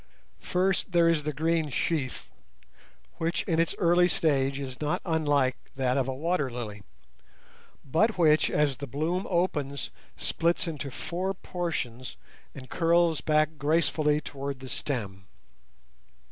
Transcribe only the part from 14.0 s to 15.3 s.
towards the stem.